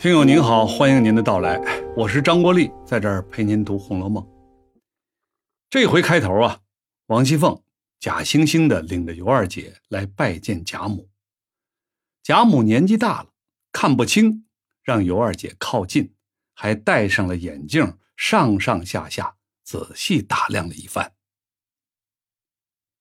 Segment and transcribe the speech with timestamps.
[0.00, 1.60] 听友您好，欢迎您的到来，
[1.94, 4.24] 我是张国立，在这儿陪您读《红楼梦》。
[5.68, 6.60] 这回开头啊，
[7.08, 7.62] 王熙凤
[7.98, 11.10] 假惺惺的领着尤二姐来拜见贾母。
[12.22, 13.28] 贾母年纪大了，
[13.72, 14.46] 看不清，
[14.82, 16.14] 让尤二姐靠近，
[16.54, 21.12] 还戴上了眼镜，上上下下仔细打量了一番。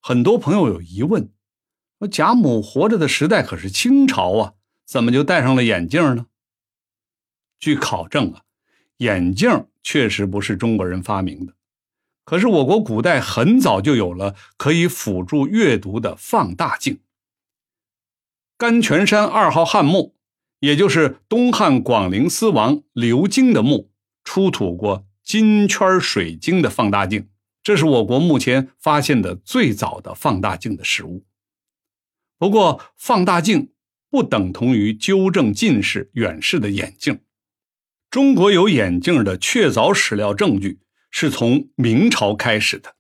[0.02, 1.31] 很多朋友有疑问：
[1.97, 4.54] 说贾母活着的时代可是清朝啊，
[4.86, 6.26] 怎么就戴上了眼镜呢？
[7.59, 8.41] 据考证啊，
[8.98, 11.54] 眼镜确实不是中国人发明的，
[12.23, 16.99] 可是我国古代很早就有了可以辅助阅读的放大镜。
[18.58, 20.16] 甘泉山二号汉墓，
[20.59, 23.90] 也就是东汉广陵司王刘京的墓，
[24.23, 27.30] 出土过金圈水晶的放大镜，
[27.63, 31.23] 这是我国目前发现的最早的放大镜的实物。
[32.38, 33.71] 不过，放大镜
[34.10, 37.20] 不等同于纠正近视远视的眼镜。
[38.10, 40.79] 中国有眼镜的确凿史料证据
[41.12, 42.96] 是从明朝开始的，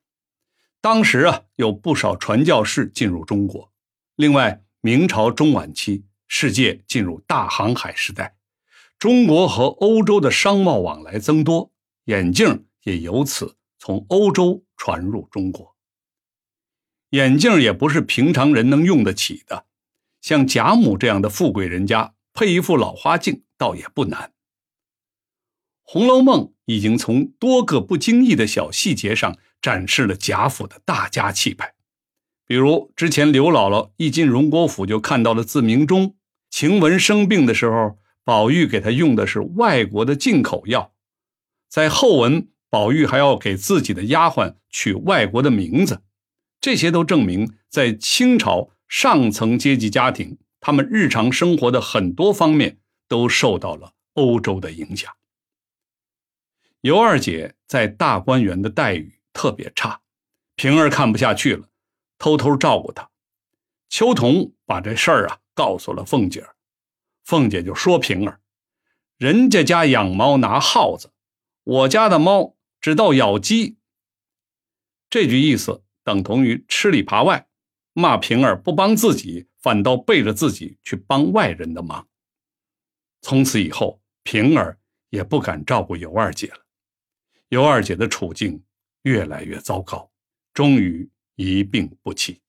[0.81, 3.73] 当时啊有不少传教士进入中国。
[4.15, 8.35] 另外，明朝中晚期，世界进入大航海时代，
[8.99, 11.71] 中国和欧洲的商贸往来增多，
[12.05, 15.75] 眼镜也由此从欧洲传入中国。
[17.09, 19.65] 眼镜也不是平常人能用得起的，
[20.21, 24.21] 像贾母这样的富贵人家配一副老花镜倒也不难。
[25.91, 31.73] 《红楼梦》已经从多个不经意的小细节上展示了贾府的大家气派，
[32.45, 36.15] 比如之前刘姥姥一进荣国府就看到了自鸣钟，
[36.51, 40.93] 晴雯生病的时候，宝玉给她用的是外国的进口药，
[41.67, 46.03] 在后文，宝玉还要给自己的丫鬟取外国的名字，
[46.61, 55.11] 这些都证明在清朝上层阶级家庭，他们日常生活的很多方面都受到了欧洲的影响。
[56.81, 60.01] 尤二姐在大观园的待遇特别差，
[60.55, 61.67] 平儿看不下去了，
[62.17, 63.09] 偷偷照顾她。
[63.89, 66.47] 秋桐把这事儿啊告诉了凤姐，
[67.25, 68.39] 凤姐就说平儿
[69.17, 71.11] ：“人家家养猫拿耗子，
[71.63, 73.77] 我家的猫只道咬鸡。”
[75.09, 77.49] 这句意思等同于吃里扒外，
[77.91, 82.07] 骂平儿不帮自己，反倒背着自己去帮外人的忙。
[83.21, 86.65] 从此以后，平儿也不敢照顾尤二姐了。
[87.49, 88.63] 尤二姐的处境
[89.01, 90.11] 越来越糟糕，
[90.53, 92.41] 终于一病不起。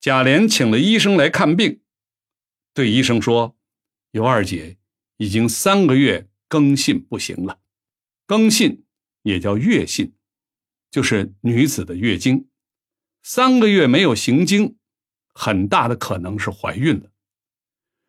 [0.00, 1.80] 贾琏请了医生来看病，
[2.72, 3.56] 对医生说
[4.12, 4.78] ：“尤二姐
[5.16, 7.60] 已经三个月更信不行了。
[8.26, 8.84] 更信
[9.22, 10.14] 也叫月信，
[10.90, 12.48] 就是女子的月经。
[13.24, 14.78] 三个月没有行经，
[15.34, 17.10] 很大的可能是怀孕了。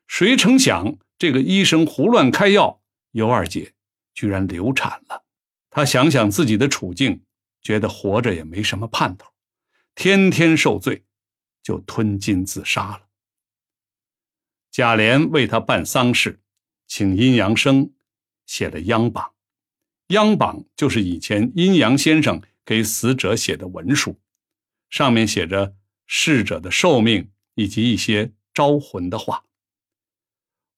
[0.06, 3.74] 谁成想，这个医生胡乱开药，尤二姐
[4.14, 5.26] 居然流产了。”
[5.70, 7.24] 他想想自己的处境，
[7.62, 9.32] 觉得活着也没什么盼头，
[9.94, 11.04] 天天受罪，
[11.62, 13.08] 就吞金自杀了。
[14.72, 16.40] 贾琏为他办丧事，
[16.88, 17.92] 请阴阳生
[18.46, 19.34] 写了央榜，
[20.08, 24.20] 央榜就是以前阴阳先生给死者写的文书，
[24.90, 25.76] 上面写着
[26.08, 29.46] 逝者的寿命以及一些招魂的话。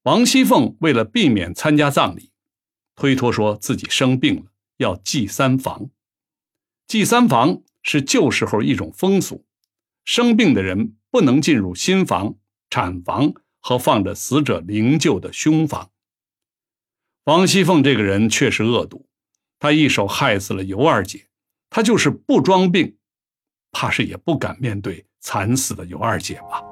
[0.04, 2.32] 王熙凤为了避免参加葬礼，
[2.96, 4.51] 推脱说自己生病了。
[4.82, 5.92] 要祭三房，
[6.88, 9.46] 祭三房是旧时候一种风俗，
[10.04, 12.36] 生病的人不能进入新房、
[12.70, 15.92] 产房和放着死者灵柩的凶房。
[17.26, 19.06] 王熙凤这个人确实恶毒，
[19.60, 21.28] 她一手害死了尤二姐，
[21.70, 22.98] 她就是不装病，
[23.72, 26.64] 怕是也不敢面对惨死的尤二姐吧。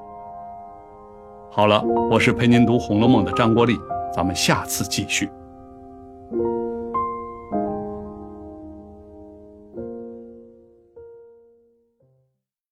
[1.51, 3.77] 好了，我是陪您读《红楼梦》的张国立，
[4.11, 5.29] 咱们下次继续。